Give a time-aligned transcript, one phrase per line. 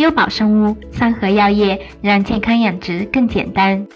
[0.00, 3.86] 优宝生物、三和药业让健康养殖更简单。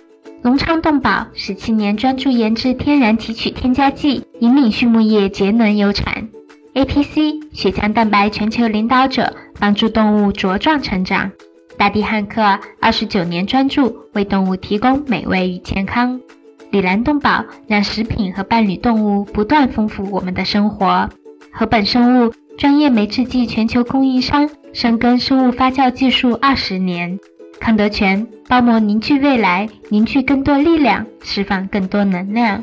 [0.42, 6.28] 隆昌动宝十七年专注研制天然提取添加剂，引领畜牧业节能优产。
[6.74, 11.32] APC 血浆蛋白全球领导者，帮助动物茁壮成长。
[11.78, 16.20] 大地汉克二十九年专注为动物提供美味与健康。
[16.70, 21.08] 里兰动宝让食品和伴侣动物不断丰富我们的生活。
[21.50, 24.50] 禾本生物专业酶制剂全球供应商。
[24.74, 27.20] 深耕生物发酵技术二十年，
[27.60, 32.60] 康德全包膜凝聚未来，凝聚更多力量，释放更多能量。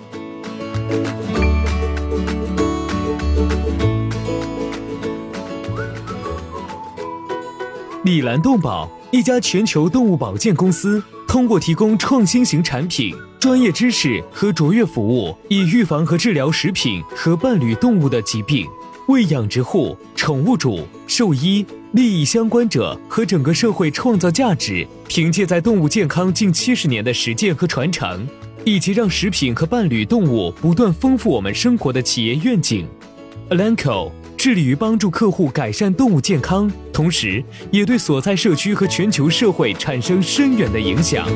[8.04, 18.68] 李兰动宝一家全球动物保健公司，通过提供创新型产品、专业知识和卓越服务，以预防和治疗食品和伴侣动物的疾病。
[19.08, 28.26] 为养殖户、宠物主、兽医、利益相关者和整个社会创造价值，凭借在动物健康近七十年的实践和传承，
[28.64, 32.88] 以及让食品和伴侣动物不断丰富我们生活的企业愿景。
[33.50, 41.28] Elanco 致力于帮助客户改善动物健康，同时也对所在社区和全球社会产生深远的影响。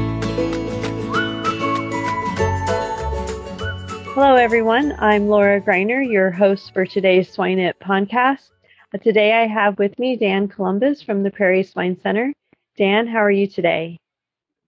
[4.16, 4.96] Hello, everyone.
[5.00, 8.55] I'm Laura Greiner, your host for today's Swine It podcast.
[9.02, 12.34] Today I have with me Dan Columbus from the Prairie Swine Center.
[12.78, 13.98] Dan, how are you today?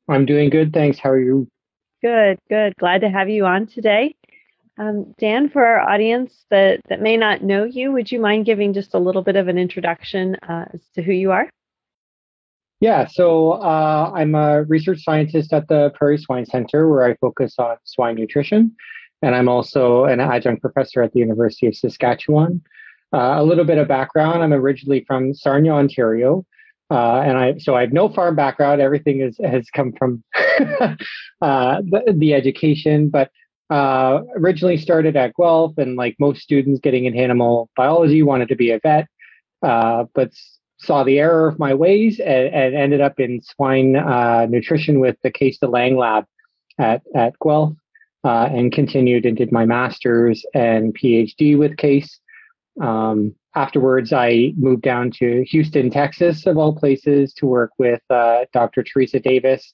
[0.10, 1.00] I'm doing good, thanks.
[1.00, 1.48] How are you?
[2.02, 2.76] Good, good.
[2.78, 4.16] Glad to have you on today.
[4.78, 8.74] Um, Dan, for our audience that, that may not know you, would you mind giving
[8.74, 11.50] just a little bit of an introduction uh, as to who you are?
[12.80, 17.56] Yeah, so uh, I'm a research scientist at the Prairie Swine Center where I focus
[17.58, 18.76] on swine nutrition
[19.22, 22.62] and I'm also an adjunct professor at the University of Saskatchewan.
[23.14, 26.46] Uh, a little bit of background: I'm originally from Sarnia, Ontario,
[26.92, 28.82] uh, and I so I have no farm background.
[28.82, 30.96] Everything is has come from uh,
[31.42, 33.32] the, the, education, but
[33.70, 38.56] uh, originally started at Guelph, and like most students getting into animal biology, wanted to
[38.56, 39.08] be a vet,
[39.64, 40.32] uh, but
[40.80, 43.94] saw the error of my ways and, and ended up in swine
[44.52, 46.26] nutrition with the Kees de Lange lab
[46.78, 47.74] at at Guelph
[48.24, 52.20] uh, and continued and did my master's and PhD with Kees.
[52.82, 58.46] Um, afterwards, I moved down to Houston, Texas, of all places, to work with uh,
[58.54, 58.84] Dr.
[58.84, 59.74] Teresa Davis,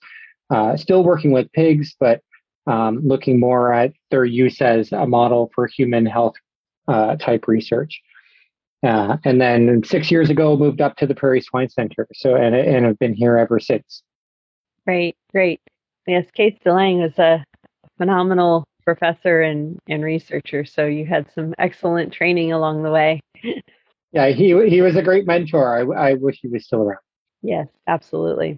[0.49, 2.21] uh, still working with pigs, but
[2.67, 6.35] um, looking more at their use as a model for human health
[6.87, 8.01] uh, type research.
[8.85, 12.07] Uh, and then six years ago, moved up to the Prairie Swine Center.
[12.13, 14.03] So, and, and have been here ever since.
[14.85, 15.61] Great, great.
[16.05, 17.43] Yes, Kees de Lange is a
[17.97, 20.65] phenomenal professor and, and researcher.
[20.65, 23.19] So you had some excellent training along the way.
[24.11, 25.95] yeah, he he was a great mentor.
[25.95, 26.99] I, I wish he was still around.
[27.41, 28.57] Yes, absolutely.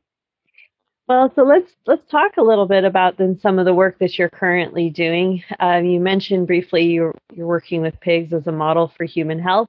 [1.07, 4.17] Well, so let's let's talk a little bit about then some of the work that
[4.17, 5.43] you're currently doing.
[5.61, 9.67] Uh, you mentioned briefly you're you're working with pigs as a model for human health.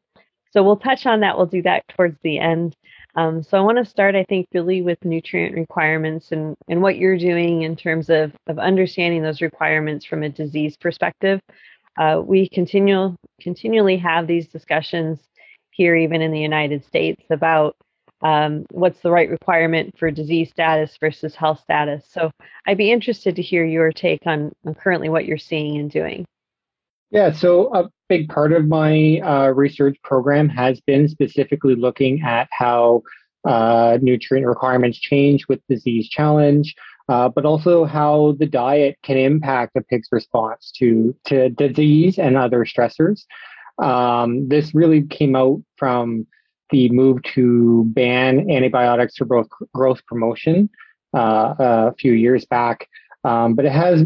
[0.52, 1.36] So we'll touch on that.
[1.36, 2.74] We'll do that towards the end.
[3.16, 6.98] Um, so I want to start, I think, really with nutrient requirements and, and what
[6.98, 11.40] you're doing in terms of, of understanding those requirements from a disease perspective.
[11.98, 15.18] Uh, we continue, continually have these discussions
[15.70, 17.74] here, even in the United States, about
[18.20, 22.04] um, what's the right requirement for disease status versus health status.
[22.10, 22.30] So
[22.66, 26.26] I'd be interested to hear your take on, on currently what you're seeing and doing.
[27.10, 32.48] Yeah, so a big part of my uh, research program has been specifically looking at
[32.50, 33.02] how
[33.46, 36.74] uh, nutrient requirements change with disease challenge,
[37.08, 42.36] uh, but also how the diet can impact a pig's response to, to disease and
[42.36, 43.24] other stressors.
[43.78, 46.26] Um, this really came out from
[46.70, 50.68] the move to ban antibiotics for both growth promotion
[51.16, 52.88] uh, a few years back.
[53.26, 54.04] Um, but it has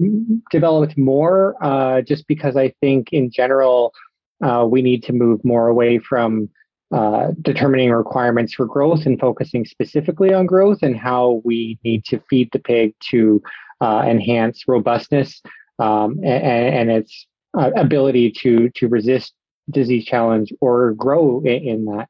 [0.50, 3.92] developed more uh, just because I think in general
[4.42, 6.48] uh, we need to move more away from
[6.90, 12.18] uh, determining requirements for growth and focusing specifically on growth and how we need to
[12.30, 13.42] feed the pig to
[13.82, 15.42] uh, enhance robustness
[15.78, 17.26] um, and, and, its
[17.58, 19.34] uh, ability to to resist
[19.70, 22.08] disease challenge or grow in, in that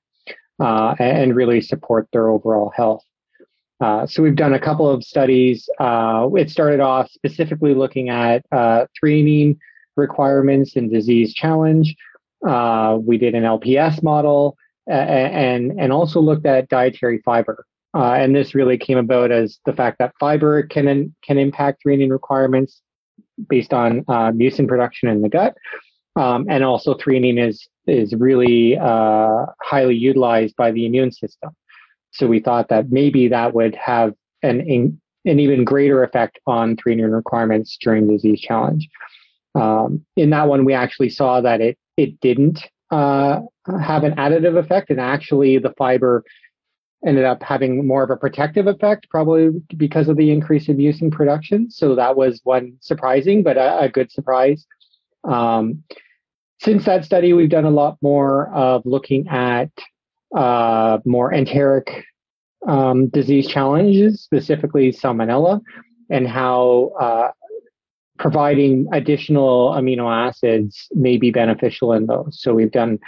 [0.60, 3.02] uh, and really support their overall health.
[3.80, 5.68] Uh, so we've done a couple of studies.
[5.78, 9.56] Uh, it started off specifically looking at uh, threonine
[9.96, 11.96] requirements and disease challenge.
[12.46, 14.56] Uh, we did an LPS model
[14.86, 17.64] and and also looked at dietary fiber.
[17.94, 22.10] Uh, and this really came about as the fact that fiber can can impact threonine
[22.10, 22.82] requirements
[23.48, 25.56] based on uh, mucin production in the gut,
[26.16, 31.50] um, and also threonine is is really highly utilized by the immune system.
[32.12, 34.60] So we thought that maybe that would have an
[35.26, 38.88] an even greater effect on threonine requirements during disease challenge.
[39.54, 43.40] Um, in that one, we actually saw that it it didn't uh,
[43.80, 46.24] have an additive effect, and actually the fiber
[47.06, 51.10] ended up having more of a protective effect, probably because of the increase in mucin
[51.10, 51.70] production.
[51.70, 54.66] So that was one surprising, but a, a good surprise.
[55.24, 55.82] Um,
[56.60, 59.70] since that study, we've done a lot more of looking at
[60.36, 62.04] uh, more enteric
[62.66, 65.60] um, disease challenges, specifically salmonella,
[66.10, 67.30] and how uh,
[68.18, 72.38] providing additional amino acids may be beneficial in those.
[72.40, 72.98] So we've done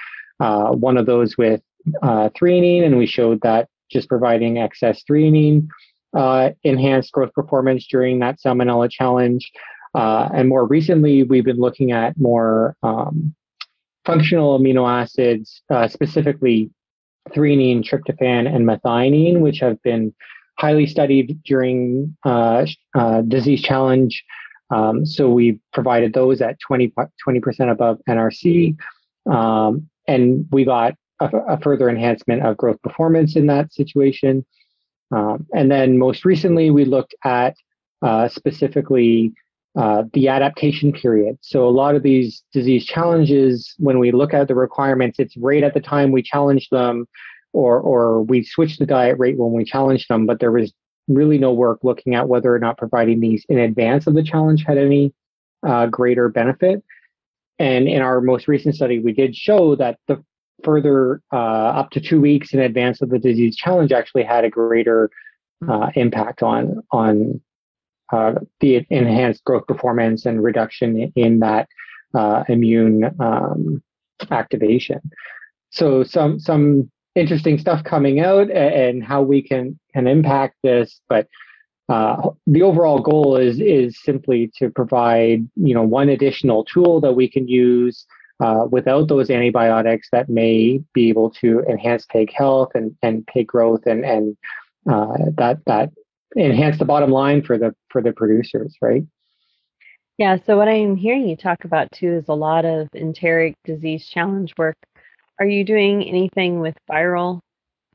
[0.41, 1.61] uh, one of those with
[2.03, 5.69] uh, threonine, and we showed that just providing excess threonine
[6.17, 9.51] uh, enhanced growth performance during that salmonella challenge.
[9.95, 13.35] Uh, and more recently, we've been looking at more um,
[14.07, 16.71] functional amino acids, specifically
[17.31, 20.15] threonine, tryptophan, and methionine, which have been
[20.59, 24.25] highly studied during uh, uh, disease challenge.
[24.71, 26.93] Um, so we provided those at 20,
[27.41, 28.77] percent above NRC.
[29.31, 34.45] Um, and we got a, a, further enhancement of growth performance in that situation.
[35.15, 37.55] Um, and then most recently, we looked at
[38.01, 39.33] uh, specifically
[39.75, 41.39] uh, the adaptation period.
[41.41, 45.63] So a lot of these disease challenges, when we look at the requirements, it's right
[45.63, 47.07] at the time we challenge them,
[47.53, 50.27] or or we switch the diet rate when we challenge them.
[50.27, 50.73] But there was
[51.09, 54.65] really no work looking at whether or not providing these in advance of the challenge
[54.67, 55.13] had any
[55.67, 56.83] uh, greater benefit.
[57.59, 60.23] And in our most recent study, we did show that the
[60.65, 64.51] further uh, up to two weeks in advance of the disease challenge actually had a
[64.51, 65.11] greater
[65.69, 67.41] uh, impact on on
[68.13, 71.69] uh, the enhanced growth performance and reduction in that
[72.15, 73.83] uh, immune um,
[74.31, 75.01] activation.
[75.71, 81.27] So some some interesting stuff coming out and how we can can impact this, but
[81.89, 87.13] uh, the overall goal is is simply to provide you know one additional tool that
[87.13, 88.07] we can use
[88.41, 93.47] uh, without those antibiotics that may be able to enhance pig health and, and pig
[93.47, 94.37] growth and and
[94.91, 95.91] uh, that that
[96.37, 99.05] enhance the bottom line for the for the producers, right?
[100.19, 100.37] Yeah.
[100.47, 104.53] So what I'm hearing you talk about too is a lot of enteric disease challenge
[104.59, 104.77] work.
[105.39, 107.41] Are you doing anything with viral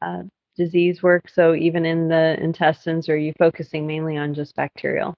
[0.02, 0.24] uh,
[0.58, 1.30] disease work?
[1.30, 5.14] So even in the intestines, or are you focusing mainly on just bacterial?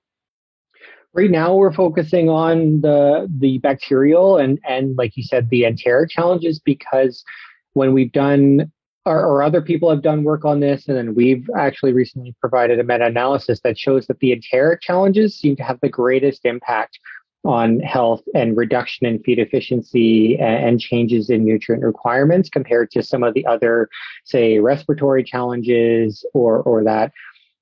[1.13, 6.11] Right now, we're focusing on the the bacterial and and like you said, the enteric
[6.11, 7.23] challenges because
[7.73, 8.71] when we've done
[9.09, 12.79] or, or, other people have done work on this, and then we've actually recently provided
[12.79, 16.99] a meta-analysis that shows that the enteric challenges seem to have the greatest impact
[17.43, 23.01] on health and reduction in feed efficiency and, and changes in nutrient requirements compared to
[23.01, 23.89] some of the other,
[24.25, 27.11] say, respiratory challenges or or that.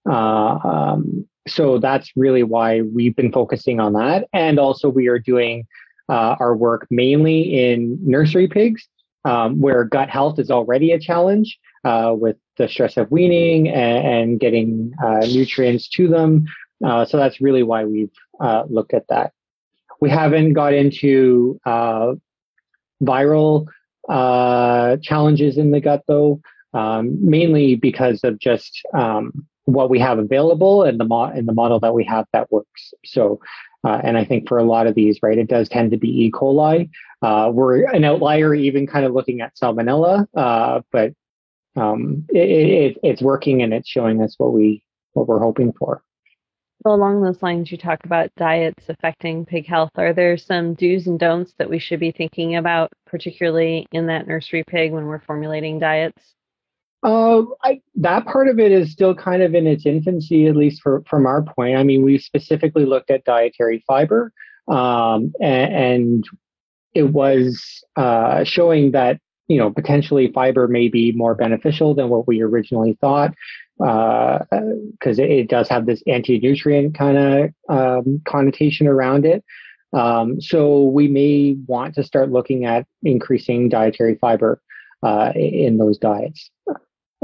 [0.10, 5.20] Uh, um, so that's really why we've been focusing on that, and also we are
[5.20, 5.66] doing
[6.10, 8.88] uh, our work mainly in nursery pigs
[9.26, 14.08] um, where gut health is already a challenge uh, with the stress of weaning and,
[14.08, 16.46] and getting uh, nutrients to them.
[16.86, 19.32] Uh, so that's really why we've uh, looked at that.
[20.00, 22.14] We haven't got into uh,
[23.02, 23.68] viral
[24.08, 26.40] uh, challenges in the gut though,
[26.74, 31.54] um, mainly because of just um, what we have available and the mo- and the
[31.54, 32.94] model that we have that works.
[33.06, 33.40] So
[33.88, 36.10] uh, and I think for a lot of these, right, it does tend to be
[36.26, 36.32] E.
[36.32, 36.90] coli.
[37.22, 41.14] Uh, we're an outlier, even kind of looking at salmonella, uh, but
[41.78, 46.04] um, it, it, it's working and it's showing us what we what we're hoping for.
[46.84, 49.92] So along those lines, you talk about diets affecting pig health.
[49.96, 54.28] Are there some do's and don'ts that we should be thinking about, particularly in that
[54.28, 56.36] nursery pig when we're formulating diets?
[57.04, 60.82] Uh, I, that part of it is still kind of in its infancy, at least
[60.82, 61.78] for, from our point.
[61.78, 64.34] I mean, we specifically looked at dietary fiber,
[64.68, 66.30] um, and, and,
[66.94, 72.28] it was uh, showing that you know potentially fiber may be more beneficial than what
[72.28, 73.36] we originally thought,
[73.78, 79.44] because uh, it, it, does have this anti-nutrient kind of um, connotation around it.
[79.94, 84.60] Um, so we may want to start looking at increasing dietary fiber
[85.04, 86.50] uh, in those diets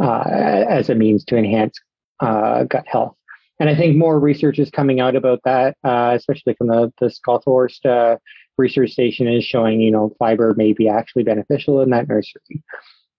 [0.02, 0.24] uh,
[0.70, 1.80] as a means to enhance
[2.20, 3.16] uh, gut health.
[3.60, 7.90] And I think more research is coming out about that, uh, especially from the, the
[7.90, 8.18] uh,
[8.58, 12.64] research station is showing, you know, fiber may be actually beneficial in that nursery.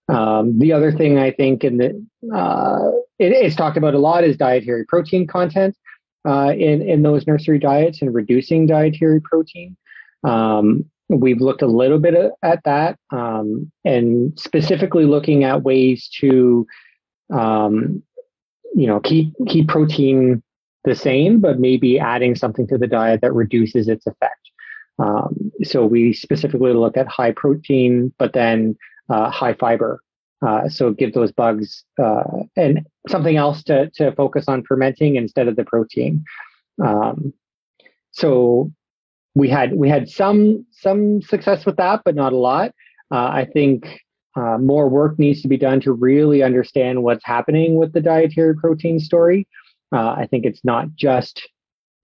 [0.07, 2.05] Um, the other thing I think in the,
[2.35, 5.75] uh, it, it's talked about a lot is dietary protein content
[6.27, 9.75] uh, in, in those nursery diets and reducing dietary protein.
[10.23, 16.65] Um, we've looked a little bit at that um, and specifically looking at ways to
[17.33, 18.01] um,
[18.75, 20.41] you know keep keep protein
[20.83, 24.39] the same but maybe adding something to the diet that reduces its effect.
[24.97, 28.77] Um, so we specifically look at high protein but then
[29.09, 30.01] uh, high fiber.
[30.45, 32.23] Uh, so give those bugs uh,
[32.55, 36.23] and something else to, to focus on fermenting instead of the protein.
[36.83, 37.33] Um,
[38.11, 38.71] so
[39.35, 42.71] we had we had some some success with that, but not a lot.
[43.11, 43.99] Uh, I think
[44.35, 48.55] uh, more work needs to be done to really understand what's happening with the dietary
[48.55, 49.47] protein story.
[49.93, 51.47] Uh, I think it's not just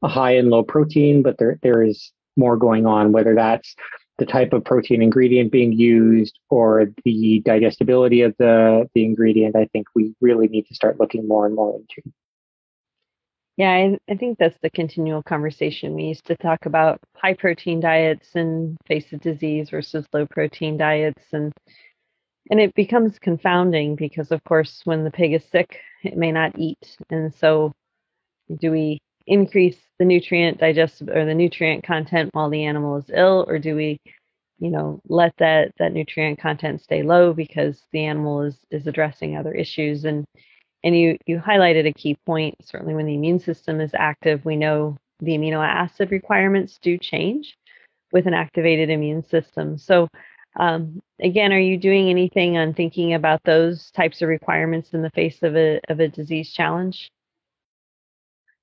[0.03, 3.11] a high and low protein, but there there is more going on.
[3.11, 3.75] Whether that's
[4.17, 9.65] the type of protein ingredient being used or the digestibility of the the ingredient, I
[9.71, 12.11] think we really need to start looking more and more into.
[13.57, 15.93] Yeah, I, I think that's the continual conversation.
[15.93, 20.77] We used to talk about high protein diets and face of disease versus low protein
[20.77, 21.53] diets and
[22.49, 26.57] and it becomes confounding because of course when the pig is sick it may not
[26.57, 27.71] eat and so
[28.59, 33.45] do we increase the nutrient digest or the nutrient content while the animal is ill
[33.47, 33.97] or do we
[34.59, 39.37] you know let that that nutrient content stay low because the animal is is addressing
[39.37, 40.25] other issues and
[40.83, 42.55] and you you highlighted a key point.
[42.63, 47.57] Certainly, when the immune system is active, we know the amino acid requirements do change
[48.11, 49.77] with an activated immune system.
[49.77, 50.07] So,
[50.59, 55.11] um, again, are you doing anything on thinking about those types of requirements in the
[55.11, 57.09] face of a of a disease challenge?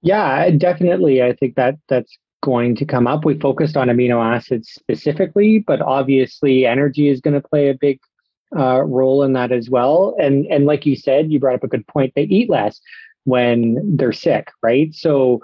[0.02, 1.22] Yeah, definitely.
[1.22, 3.25] I think that that's going to come up.
[3.25, 7.98] We focused on amino acids specifically, but obviously energy is going to play a big
[8.57, 10.14] uh, role in that as well.
[10.19, 12.12] And and like you said, you brought up a good point.
[12.14, 12.81] They eat less
[13.25, 14.95] when they're sick, right?
[14.95, 15.43] So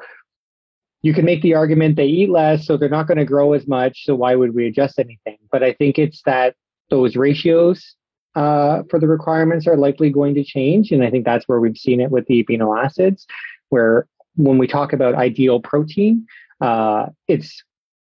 [1.02, 3.68] you can make the argument they eat less, so they're not going to grow as
[3.68, 4.04] much.
[4.06, 5.36] So why would we adjust anything?
[5.52, 6.54] But I think it's that
[6.88, 7.94] those ratios
[8.34, 11.76] uh, for the requirements are likely going to change, and I think that's where we've
[11.76, 13.26] seen it with the amino acids,
[13.68, 14.06] where
[14.36, 16.26] when we talk about ideal protein,
[16.60, 17.62] uh, it's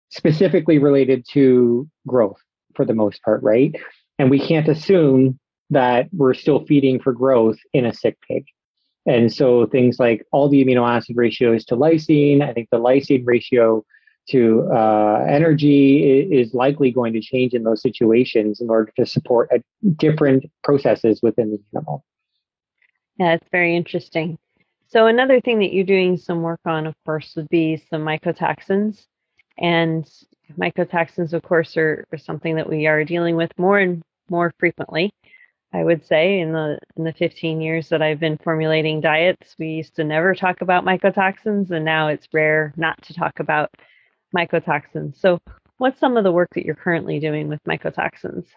[0.10, 2.40] specifically related to growth
[2.76, 3.76] for the most part, right?
[4.22, 5.40] And we can't assume
[5.72, 8.46] that we're still feeding for growth in a sick pig.
[9.08, 13.24] And so things like all the amino acid ratios to lysine, I think the lysine
[13.26, 13.84] ratio
[14.30, 19.50] to uh, energy is likely going to change in those situations in order to support
[19.52, 19.64] a,
[19.94, 22.06] different processes within the animal.
[23.18, 24.38] Yeah, it's very interesting.
[24.88, 29.04] So another thing that you're doing some work on, of course, would be some mycotoxins.
[29.58, 30.08] And
[30.60, 35.12] mycotoxins, of course, are, are something that we are dealing with more and more frequently.
[35.74, 39.68] I would say in the in the 15 years that I've been formulating diets, we
[39.68, 43.70] used to never talk about mycotoxins, and now it's rare not to talk about
[44.36, 45.20] mycotoxins.
[45.20, 45.40] So,
[45.78, 48.48] what's some of the work that you're currently doing with mycotoxins?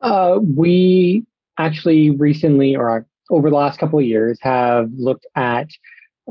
[0.00, 1.24] Uh, we
[1.58, 5.68] actually recently, or over the last couple of years, have looked at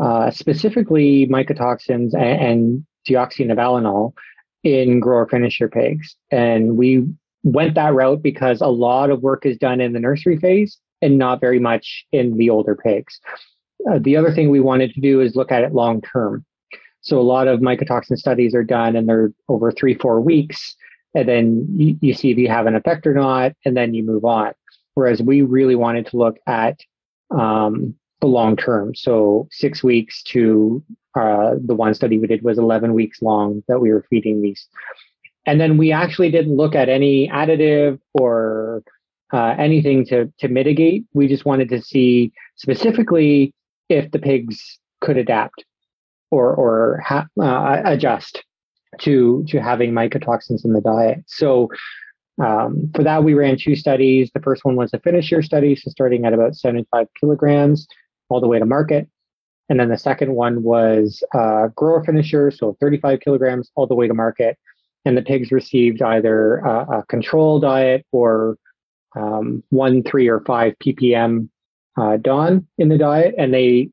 [0.02, 4.14] uh, specifically mycotoxins and, and deoxynivalenol
[4.64, 7.06] in grower finisher pigs, and we
[7.44, 11.18] went that route because a lot of work is done in the nursery phase and
[11.18, 13.20] not very much in the older pigs.
[13.90, 16.46] Uh, the other thing we wanted to do is look at it long term.
[17.02, 20.76] So a lot of mycotoxin studies are done and they're over three, four weeks.
[21.16, 24.04] And then you, you see if you have an effect or not, and then you
[24.04, 24.52] move on.
[24.94, 26.80] Whereas we really wanted to look at
[27.32, 28.94] um, the long term.
[28.94, 30.84] So six weeks to
[31.16, 34.68] uh, the one study we did was 11 weeks long that we were feeding these
[35.50, 38.84] and then we actually didn't look at any additive or
[39.34, 41.06] uh, anything to, to mitigate.
[41.16, 43.52] We just wanted to see specifically
[43.90, 45.66] if the pigs could adapt
[46.30, 48.44] or, or ha- uh, adjust
[49.00, 51.24] to, to having mycotoxins in the diet.
[51.26, 51.70] So
[52.40, 54.30] um, for that, we ran two studies.
[54.36, 57.88] The first one was a finisher study, so starting at about 75 kilograms
[58.30, 59.10] all the way to market.
[59.68, 64.08] And then the second one was uh, grower finisher, so 35 kilograms all the way
[64.08, 64.56] to market
[65.06, 68.58] and the pigs received either a, a control diet or
[69.16, 71.50] um, one, three, or five ppm
[71.98, 73.90] uh, DON in the diet, and they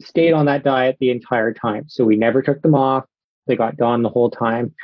[0.00, 1.84] stayed on that diet the entire time.
[1.88, 3.04] So we never took them off.
[3.46, 4.74] They got DON the whole time.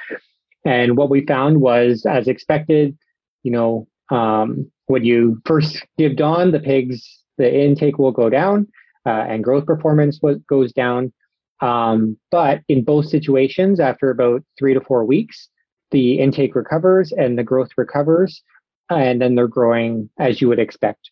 [0.64, 2.96] And what we found was, as expected,
[3.42, 8.66] you know, um, when you first give DON, the pigs, the intake will go down.
[9.06, 11.12] uh, and growth performance was, goes down.
[11.60, 15.48] Um, but in both situations, after about three to four weeks,
[15.90, 18.42] the intake recovers and the growth recovers,
[18.88, 21.10] and then they're growing as you would expect.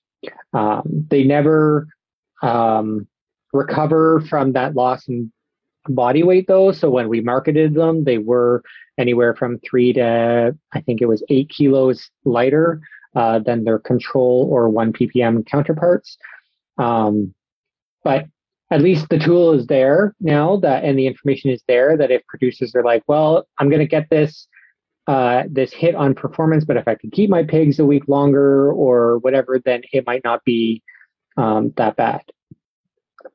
[0.52, 1.87] Um, they never
[2.42, 3.06] um,
[3.52, 5.32] recover from that loss in
[5.88, 6.73] body weight, though.
[6.73, 8.62] So when we marketed them, they were
[8.99, 12.80] anywhere from three to, I think it was eight kilos lighter
[13.14, 16.18] uh, than their control or 1 ppm counterparts.
[16.76, 17.35] Um,
[18.04, 18.26] but
[18.70, 22.25] at least the tool is there now that and the information is there that if
[22.26, 24.47] producers are like well i'm going to get this
[25.09, 28.71] uh, this hit on performance but if i can keep my pigs a week longer
[28.73, 30.83] or whatever then it might not be
[31.37, 32.23] um, that bad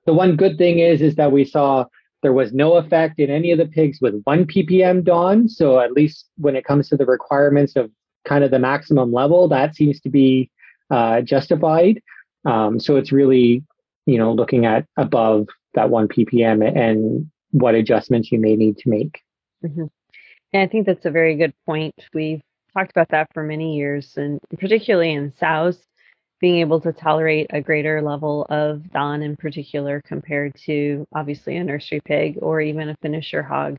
[0.06, 1.86] the one good thing is is that we saw
[2.22, 5.92] there was no effect in any of the pigs with 1 ppm DON so at
[5.92, 7.92] least when it comes to the requirements of
[8.25, 10.50] kind of the maximum level that seems to be
[10.92, 12.01] uh, justified
[12.46, 13.63] um, so it's really
[14.06, 18.89] you know, looking at above that one ppm and what adjustments you may need to
[18.89, 19.22] make.
[19.63, 19.86] Mm-hmm.
[20.53, 21.95] And I think that's a very good point.
[22.13, 22.41] We've
[22.74, 25.79] talked about that for many years, and particularly in sows,
[26.39, 31.63] being able to tolerate a greater level of DON in particular compared to obviously a
[31.63, 33.77] nursery pig or even a finisher hog.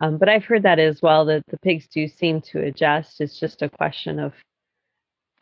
[0.00, 3.20] Um, but I've heard that as well that the pigs do seem to adjust.
[3.20, 4.32] It's just a question of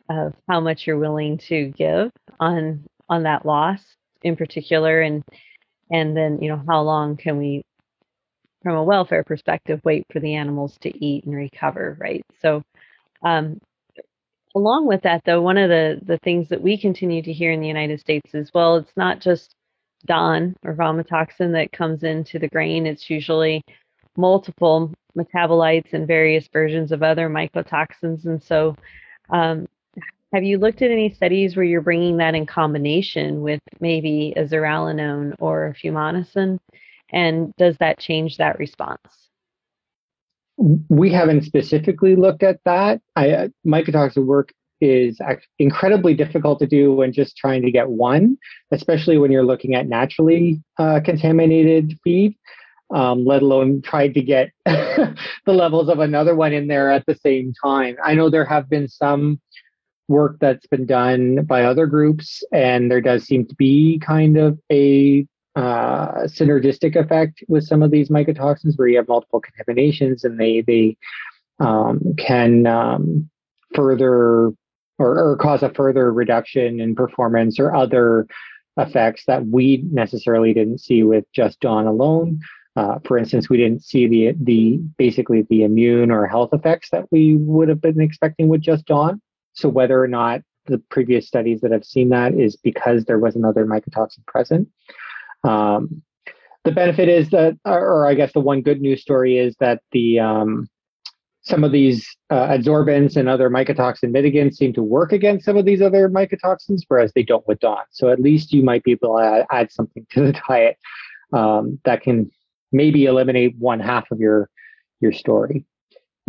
[0.09, 3.81] of how much you're willing to give on on that loss
[4.23, 5.23] in particular and
[5.91, 7.61] and then you know how long can we
[8.63, 12.23] from a welfare perspective wait for the animals to eat and recover right?
[12.41, 12.61] So
[13.23, 13.59] um,
[14.55, 17.61] along with that though one of the the things that we continue to hear in
[17.61, 19.53] the united states is well it's not just
[20.05, 22.85] DON or vomitoxin that comes into the grain.
[22.85, 23.63] It's usually
[24.17, 28.25] multiple metabolites and various versions of other mycotoxins.
[28.25, 28.75] And so
[29.29, 29.67] um,
[30.33, 34.43] have you looked at any studies where you're bringing that in combination with maybe a
[34.45, 36.59] zearalenone or a fumonisin?
[37.11, 39.29] And does that change that response?
[40.89, 43.01] We haven't specifically looked at that.
[43.15, 45.19] I, uh, mycotoxin work is
[45.57, 48.37] incredibly difficult to do when just trying to get one,
[48.71, 52.35] especially when you're looking at naturally uh, contaminated feed,
[52.93, 55.15] um, let alone try to get the
[55.47, 57.97] levels of another one in there at the same time.
[58.03, 59.39] I know there have been some
[60.07, 64.59] work that's been done by other groups, and there does seem to be kind of
[64.71, 70.39] a uh, synergistic effect with some of these mycotoxins where you have multiple contaminations and
[70.39, 70.97] they they
[71.59, 73.29] um, can um,
[73.75, 74.51] further
[74.97, 78.27] or, or, cause a further reduction in performance or other
[78.77, 82.39] effects that we necessarily didn't see with just DON alone.
[82.75, 87.05] Uh, for instance, we didn't see the the basically the immune or health effects that
[87.11, 89.21] we would have been expecting with just DON.
[89.53, 93.35] So whether or not the previous studies that have seen that is because there was
[93.35, 94.69] another mycotoxin present.
[95.43, 96.01] Um,
[96.65, 100.19] the benefit is that, or I guess the one good news story is that the
[100.19, 100.69] um,
[101.41, 105.65] some of these uh, adsorbents and other mycotoxin mitigants seem to work against some of
[105.65, 107.83] these other mycotoxins, whereas they don't with DON.
[107.91, 110.77] So at least you might be able to add, add something to the diet
[111.33, 112.29] um, that can
[112.71, 114.49] maybe eliminate one half of your
[114.99, 115.65] your story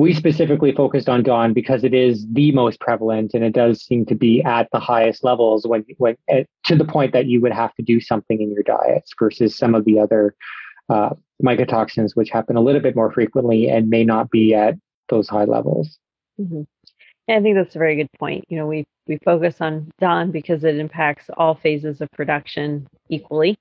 [0.00, 4.06] we specifically focused on DON because it is the most prevalent and it does seem
[4.06, 7.52] to be at the highest levels when, when eh, to the point that you would
[7.52, 10.34] have to do something in your diets versus some of the other
[10.88, 11.10] uh,
[11.44, 14.74] mycotoxins which happen a little bit more frequently and may not be at
[15.10, 15.98] those high levels
[16.40, 16.62] mm-hmm.
[17.28, 20.64] i think that's a very good point you know we we focus on DON because
[20.64, 23.58] it impacts all phases of production equally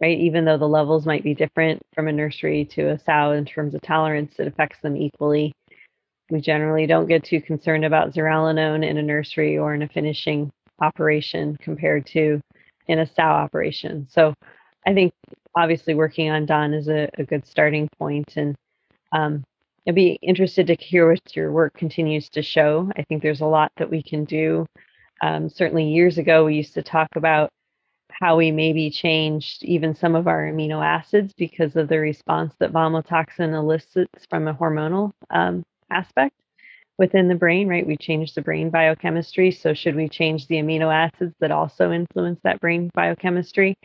[0.00, 0.18] right?
[0.18, 3.74] Even though the levels might be different from a nursery to a sow in terms
[3.74, 5.52] of tolerance, it affects them equally.
[6.30, 10.50] We generally don't get too concerned about zearalenone in a nursery or in a finishing
[10.80, 12.40] operation compared to
[12.86, 14.06] in a sow operation.
[14.10, 14.34] So
[14.86, 15.12] I think
[15.56, 18.54] obviously working on DON is a, a good starting point and
[19.12, 19.44] um,
[19.86, 22.90] I'd be interested to hear what your work continues to show.
[22.96, 24.66] I think there's a lot that we can do.
[25.22, 27.48] Um, certainly years ago, we used to talk about
[28.10, 32.72] how we maybe changed even some of our amino acids because of the response that
[32.72, 36.34] vomitoxin elicits from a hormonal um, aspect
[36.98, 37.86] within the brain, right?
[37.86, 39.50] We change the brain biochemistry.
[39.52, 43.76] So, should we change the amino acids that also influence that brain biochemistry?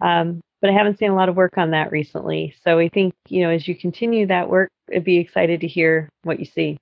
[0.00, 2.54] Um, but I haven't seen a lot of work on that recently.
[2.62, 6.08] So, I think, you know, as you continue that work, I'd be excited to hear
[6.22, 6.78] what you see.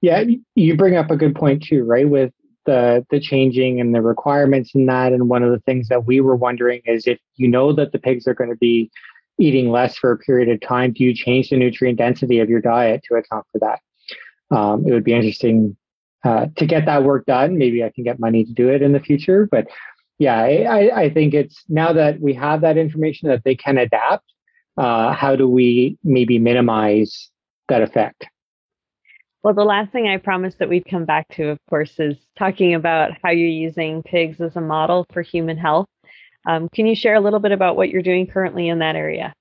[0.00, 0.24] Yeah,
[0.54, 2.08] you bring up a good point too, right?
[2.08, 2.32] With
[2.66, 5.12] the the changing and the requirements in that.
[5.12, 7.98] And one of the things that we were wondering is if you know that the
[7.98, 8.90] pigs are going to be
[9.38, 12.60] eating less for a period of time, do you change the nutrient density of your
[12.60, 13.80] diet to account for that?
[14.56, 15.76] Um, it would be interesting
[16.24, 17.58] uh, to get that work done.
[17.58, 19.66] Maybe I can get money to do it in the future, but
[20.18, 24.24] yeah, I, I think it's now that we have that information that they can adapt.
[24.76, 27.30] Uh, how do we maybe minimize
[27.68, 28.26] that effect?
[29.42, 32.74] Well, the last thing I promised that we'd come back to, of course, is talking
[32.74, 35.86] about how you're using pigs as a model for human health.
[36.46, 39.34] Um, can you share a little bit about what you're doing currently in that area?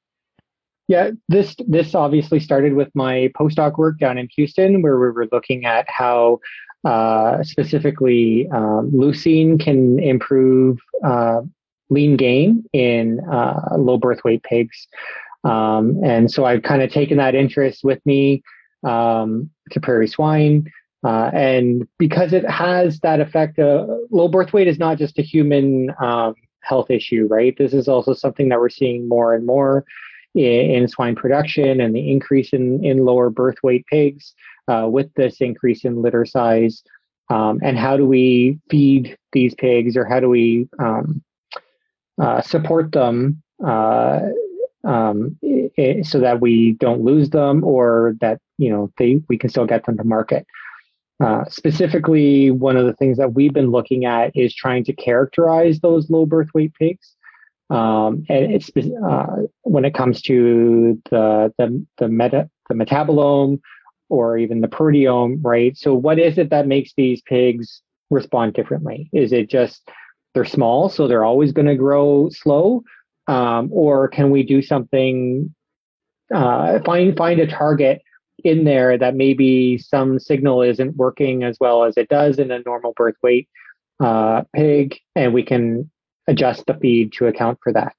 [0.88, 5.28] Yeah, this this obviously started with my postdoc work down in Houston, where we were
[5.32, 6.40] looking at how
[6.84, 11.42] uh, specifically um, leucine can improve uh,
[11.90, 14.88] lean gain in uh, low birth weight pigs.
[15.46, 18.44] Um, and so I've kind of taken that interest with me
[18.86, 20.70] um, to prairie swine.
[21.06, 25.22] Uh, and because it has that effect, uh, low birth weight is not just a
[25.22, 27.56] human um, health issue, right?
[27.58, 29.86] This is also something that we're seeing more and more
[30.36, 34.34] in, in swine production and the increase in, in lower birth weight pigs
[34.68, 36.84] uh, with this increase in litter size.
[37.30, 41.24] Um, and how do we feed these pigs or how do we um,
[42.22, 44.20] uh, support them uh,
[44.84, 49.50] um, it, so that we don't lose them or that you know they we can
[49.50, 50.46] still get them to market.
[51.24, 55.80] Uh, specifically, one of the things that we've been looking at is trying to characterize
[55.80, 57.16] those low birth weight pigs.
[57.70, 58.70] Um, and it's
[59.10, 63.62] uh, when it comes to the the the meta the metabolome
[64.10, 65.78] or even the proteome, right?
[65.78, 69.10] So, what is it that makes these pigs respond differently?
[69.14, 69.90] Is it just
[70.34, 72.84] they're small, so they're always going to grow slow,
[73.28, 75.56] um, or can we do something?
[76.36, 78.02] Uh, find find a target
[78.44, 82.60] in there that maybe some signal isn't working as well as it does in a
[82.66, 83.48] normal birth weight
[84.00, 85.90] uh, pig, and we can
[86.28, 87.96] adjust the feed to account for that.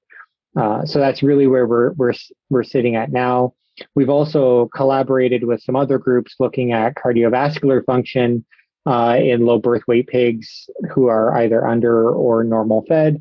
[0.56, 2.12] Uh, so that's really where we're we're
[2.50, 3.54] we're sitting at now.
[3.94, 8.44] We've also collaborated with some other groups looking at cardiovascular function
[8.86, 13.20] uh, in low birth weight pigs who are either under or normal fed.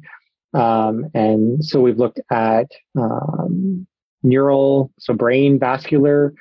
[0.54, 3.88] Um, and so we've looked at um,
[4.22, 6.34] neural, so brain vascular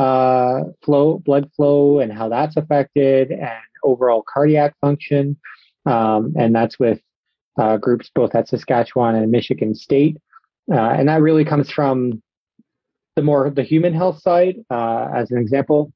[0.00, 3.50] uh, flow, blood flow, and how that's affected, and
[3.84, 5.36] overall cardiac function.
[5.84, 7.00] Um, and that's with
[7.58, 10.16] uh, groups both at Saskatchewan and Michigan State.
[10.72, 12.22] Uh, and that really comes from
[13.16, 15.92] the more the human health side, uh, as an example,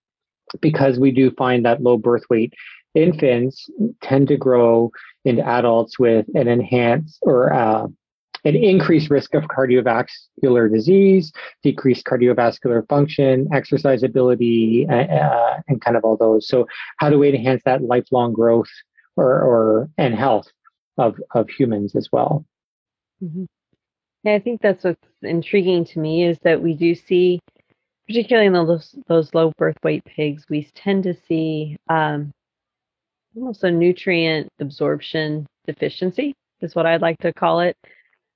[0.61, 2.53] because we do find that low birth weight
[2.95, 3.71] infants
[4.03, 4.91] tend to grow
[5.25, 7.87] into adults with an enhanced or uh,
[8.45, 16.05] an increased risk of cardiovascular disease, decreased cardiovascular function, exercise ability, uh, and kind of
[16.05, 16.47] all those.
[16.47, 16.67] So,
[16.99, 18.71] how do we enhance that lifelong growth
[19.17, 20.47] or, or and health
[20.99, 22.45] of of humans as well?
[23.23, 23.45] Mm-hmm.
[24.25, 27.41] Yeah, I think that's what's intriguing to me is that we do see,
[28.07, 32.33] particularly in those those low birth weight pigs, we tend to see um,
[33.37, 37.77] almost a nutrient absorption deficiency is what I'd like to call it.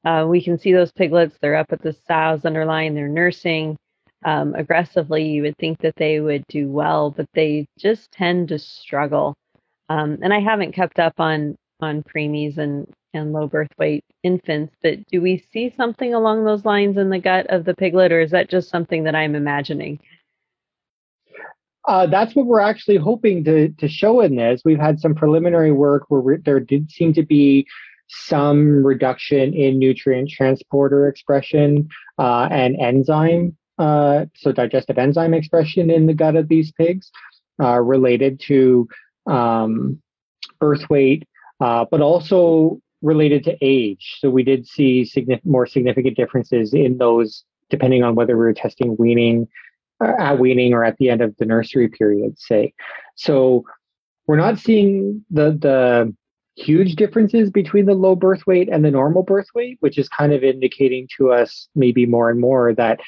[0.08, 3.76] Uh, we can see those piglets, they're up at the sows underlying, they're nursing
[4.24, 5.28] um, aggressively.
[5.28, 9.34] You would think that they would do well, but they just tend to struggle.
[9.90, 14.74] Um, and I haven't kept up on on preemies and, and low birth weight infants,
[14.82, 18.22] but do we see something along those lines in the gut of the piglet, or
[18.22, 20.00] is that just something that I'm imagining?
[21.86, 24.62] Uh, that's what we're actually hoping to to show in this.
[24.64, 27.66] We've had some preliminary work where there did seem to be
[28.08, 36.06] some reduction in nutrient transporter expression uh, and enzyme, uh, so digestive enzyme expression in
[36.06, 37.10] the gut of these pigs
[37.62, 38.88] uh, related to
[39.26, 40.00] um,
[40.58, 41.28] birth weight,
[41.60, 44.16] uh, but also related to age.
[44.18, 48.54] So we did see significant, more significant differences in those depending on whether we were
[48.54, 49.46] testing weaning
[50.02, 52.72] uh, at weaning or at the end of the nursery period, say.
[53.14, 53.64] So
[54.26, 56.14] we're not seeing the the
[56.58, 60.32] huge differences between the low birth weight and the normal birth weight, which is kind
[60.32, 63.00] of indicating to us maybe more and more that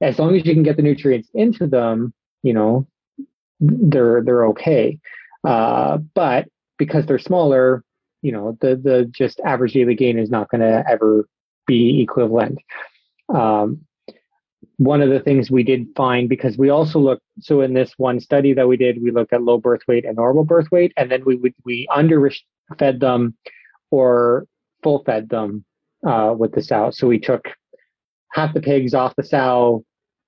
[0.00, 2.12] as long as you can get the nutrients into them,
[2.42, 2.86] you know,
[3.60, 4.98] they're they're okay.
[5.44, 7.84] Uh, but because they're smaller,
[8.22, 11.28] you know, the the just average daily gain is not going to ever
[11.66, 12.58] be equivalent.
[13.32, 13.82] Um,
[14.76, 18.18] one of the things we did find because we also looked so in this one
[18.20, 21.10] study that we did we looked at low birth weight and normal birth weight and
[21.10, 22.18] then we would we under
[22.78, 23.36] fed them
[23.90, 24.46] or
[24.82, 25.64] full fed them
[26.06, 26.90] uh, with the sow.
[26.90, 27.44] So we took
[28.32, 29.84] half the pigs off the sow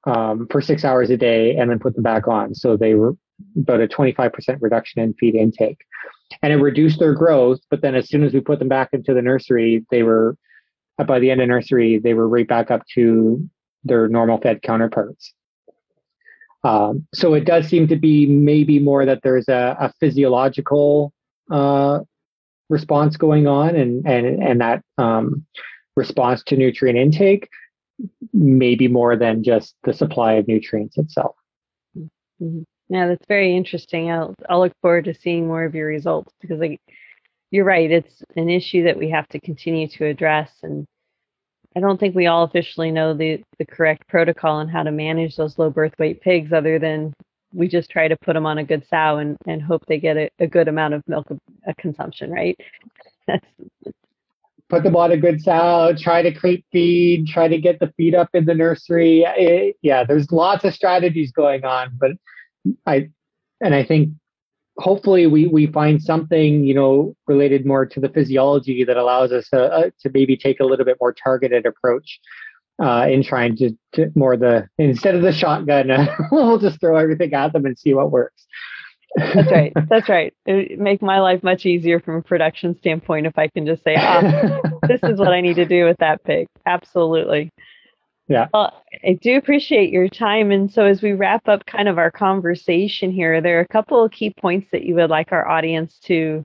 [0.07, 2.55] um, for six hours a day and then put them back on.
[2.55, 3.17] So they were
[3.57, 5.79] about a 25% reduction in feed intake.
[6.43, 9.15] And it reduced their growth but then as soon as we put them back into
[9.15, 10.37] the nursery they were
[11.07, 13.49] by the end of nursery they were right back up to
[13.85, 15.33] their normal fed counterparts.
[16.65, 21.13] Um, so it does seem to be maybe more that there's a, a physiological
[21.51, 22.01] uh,
[22.71, 25.45] response going on and and and that um,
[25.97, 27.49] response to nutrient intake
[28.33, 31.37] maybe more than just the supply of nutrients itself.
[31.97, 32.63] Mm-hmm.
[32.89, 34.11] Yeah, that's very interesting.
[34.11, 36.81] I'll I'll look forward to seeing more of your results because like
[37.51, 40.87] you're right, it's an issue that we have to continue to address and
[41.77, 45.37] I don't think we all officially know the, the correct protocol on how to manage
[45.37, 47.13] those low birth weight pigs other than
[47.55, 50.17] we just try to put them on a good sow and, and hope they get
[50.17, 52.59] a, a good amount of milk uh, consumption, right?
[53.27, 53.47] That's
[54.69, 58.15] put them on a good sow, try to create feed, try to get the feed
[58.15, 59.25] up in the nursery.
[59.27, 62.13] It, yeah, there's lots of strategies going on, but
[62.87, 63.11] I
[63.61, 64.11] and I think
[64.79, 69.53] hopefully we we find something you know related more to the physiology that allows us
[69.53, 72.21] uh, to maybe take a little bit more targeted approach
[72.83, 75.91] uh, in trying to, to, more the instead of the shotgun
[76.33, 78.47] we'll just throw everything at them and see what works
[79.17, 83.39] that's right that's right it make my life much easier from a production standpoint if
[83.39, 86.47] i can just say ah this is what i need to do with that pig
[86.67, 87.51] absolutely
[88.27, 88.49] yeah.
[88.55, 88.73] Well,
[89.07, 90.51] I do appreciate your time.
[90.51, 94.03] And so, as we wrap up kind of our conversation here, there are a couple
[94.03, 96.43] of key points that you would like our audience to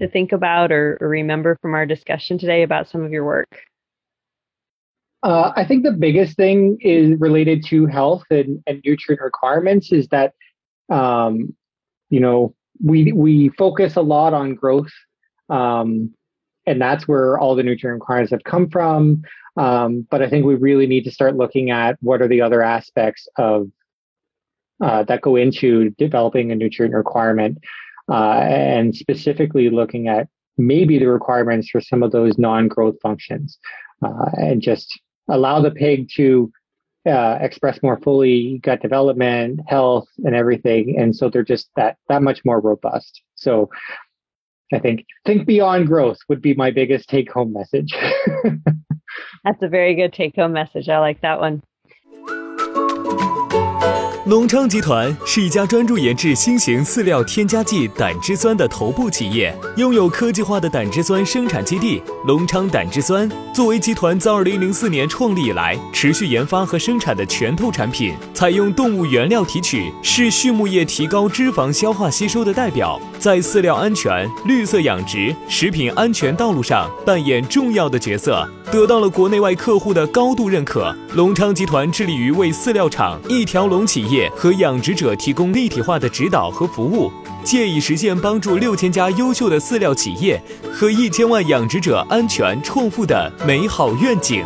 [0.00, 3.48] to think about or, or remember from our discussion today about some of your work.
[5.22, 10.06] Uh, I think the biggest thing is related to health and, and nutrient requirements is
[10.08, 10.34] that,
[10.90, 11.54] um,
[12.08, 14.92] you know, we we focus a lot on growth,
[15.48, 16.14] um,
[16.66, 19.22] and that's where all the nutrient requirements have come from.
[19.56, 22.62] Um, but I think we really need to start looking at what are the other
[22.62, 23.68] aspects of
[24.80, 27.58] uh, that go into developing a nutrient requirement,
[28.08, 33.58] uh, and specifically looking at maybe the requirements for some of those non-growth functions,
[34.04, 36.52] uh, and just allow the pig to
[37.08, 40.96] uh, express more fully gut development, health, and everything.
[40.98, 43.22] And so they're just that that much more robust.
[43.34, 43.70] So
[44.72, 47.94] I think think beyond growth would be my biggest take home message.
[49.44, 50.88] That's a very good take home message.
[50.88, 51.62] I like that one.
[54.28, 63.26] 隆昌集团是一家专注研制新型饲料添加剂胆汁酸的头部企业，拥有科技化的胆汁酸生产基地——隆昌胆汁酸。
[63.54, 78.46] 作为集团自2004年创立以来持续研发和生产的拳头产品，采用动物原料提取，是畜牧业提高脂肪消化吸收的代表，在饲料安全、绿色养殖、食品安全道路上扮演重要的角色。
[78.71, 80.95] 得到了国内外客户的高度认可。
[81.15, 87.11] 隆昌集团致力于为饲料厂、一条龙企业和养殖者提供立体化的指导和服务，
[87.43, 94.45] 借以实现帮助六千家优秀的饲料企业和一千万养殖者安全创富的美好愿景。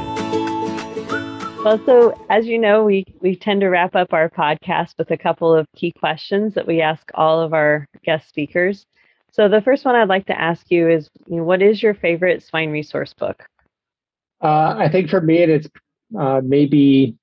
[1.64, 5.18] Well, so as you know, we, we tend to wrap up our podcast with a
[5.18, 8.86] couple of key questions that we ask all of our guest speakers.
[9.32, 11.94] So the first one I'd like to ask you is, you know, what is your
[11.94, 13.44] favorite swine resource book?
[14.43, 15.69] Uh, I think for me, it's
[16.19, 17.17] uh, maybe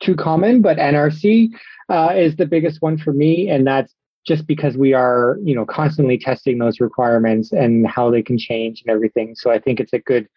[0.00, 1.48] too common, but NRC
[1.88, 3.94] uh, is the biggest one for me, and that's
[4.26, 8.82] just because we are, you know, constantly testing those requirements and how they can change
[8.84, 9.34] and everything.
[9.36, 10.28] So I think it's a good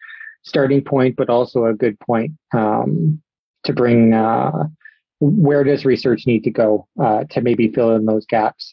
[0.42, 3.20] starting point, but also a good point um,
[3.64, 4.68] to bring uh,
[5.18, 8.72] where does research need to go uh, to maybe fill in those gaps.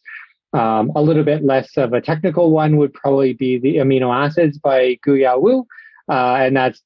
[0.53, 4.57] Um, a little bit less of a technical one would probably be the amino acids
[4.57, 5.67] by Guoyao Wu
[6.09, 6.81] uh, and that's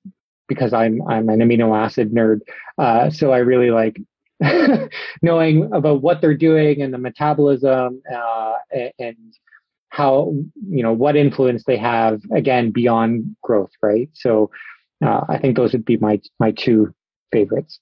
[0.47, 2.41] because I'm I'm an amino acid nerd.
[2.77, 4.01] Uh, so I really like
[5.21, 8.53] knowing about what they're doing and the metabolism uh,
[8.99, 9.17] and
[9.89, 10.34] how
[10.69, 14.10] you know what influence they have again beyond growth, right?
[14.13, 14.49] So
[15.05, 16.93] uh, I think those would be my my two
[17.31, 17.79] favorites.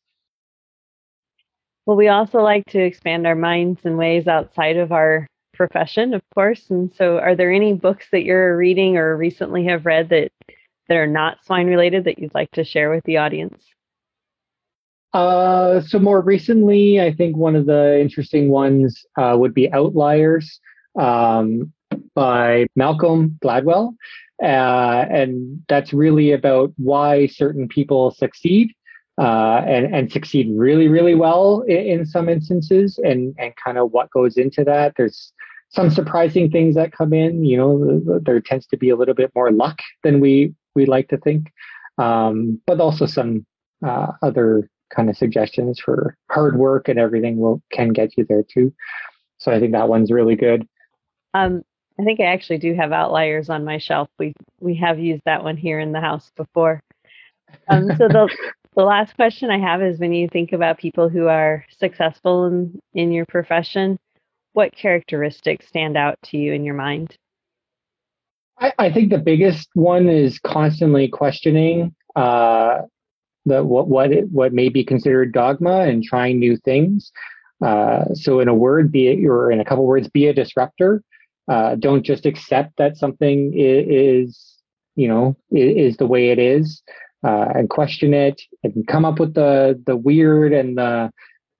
[1.85, 5.25] Well, we also like to expand our minds in ways outside of our
[5.55, 6.69] profession, of course.
[6.69, 10.31] And so, are there any books that you're reading or recently have read that
[10.89, 13.63] that are not swine related that you'd like to share with the audience?
[15.13, 20.59] Uh, so more recently, I think one of the interesting ones uh, would be Outliers
[20.99, 21.71] um,
[22.13, 23.95] by Malcolm Gladwell.
[24.41, 28.71] Uh, and that's really about why certain people succeed
[29.17, 33.91] uh, and, and succeed really, really well in, in some instances and, and kind of
[33.91, 34.93] what goes into that.
[34.95, 35.33] There's
[35.69, 37.43] some surprising things that come in.
[37.43, 41.09] You know, there tends to be a little bit more luck than we we like
[41.09, 41.51] to think,
[41.97, 43.45] um, but also some
[43.85, 48.43] uh, other kind of suggestions for hard work and everything will can get you there
[48.43, 48.73] too.
[49.37, 50.67] So I think that one's really good.
[51.33, 51.63] Um,
[51.99, 54.09] I think I actually do have outliers on my shelf.
[54.17, 56.81] We we have used that one here in the house before.
[57.67, 58.29] Um, so the
[58.75, 62.79] the last question I have is when you think about people who are successful in
[62.93, 63.99] in your profession,
[64.53, 67.17] what characteristics stand out to you in your mind?
[68.59, 72.81] I, I think the biggest one is constantly questioning uh,
[73.45, 77.11] the what what it, what may be considered dogma and trying new things.
[77.63, 81.03] Uh, so in a word, be it or in a couple words, be a disruptor.
[81.47, 83.85] Uh, don't just accept that something is,
[84.27, 84.55] is
[84.95, 86.83] you know is, is, the way it is,
[87.23, 91.11] uh, and question it and come up with the the weird and the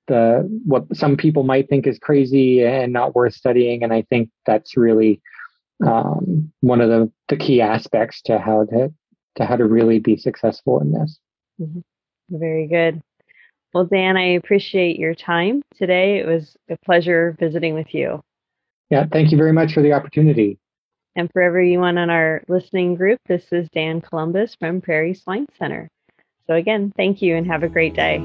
[0.08, 3.84] the what some people might think is crazy and not worth studying.
[3.84, 5.22] And I think that's really
[5.86, 8.94] um, one of the, the key aspects to how to
[9.36, 11.20] to how to really be successful in this.
[11.62, 11.80] Mm-hmm.
[12.30, 13.02] Very good.
[13.74, 16.20] Well, Dan, I appreciate your time today.
[16.20, 18.22] It was a pleasure visiting with you.
[18.90, 20.58] Yeah, thank you very much for the opportunity.
[21.16, 25.90] And for everyone on our listening group, this is Dan Columbus from Prairie Swine Center.
[26.48, 28.20] So, again, thank you and have a great day.